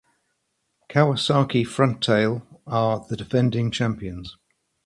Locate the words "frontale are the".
1.63-3.15